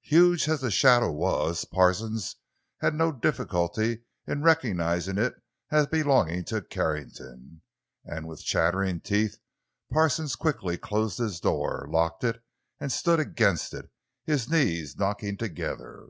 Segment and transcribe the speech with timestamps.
[0.00, 2.36] Huge as the shadow was, Parsons
[2.80, 5.34] had no difficulty in recognizing it
[5.70, 7.60] as belonging to Carrington;
[8.02, 9.36] and with chattering teeth
[9.92, 12.42] Parsons quickly closed his door, locked it,
[12.80, 13.90] and stood against it,
[14.24, 16.08] his knees knocking together.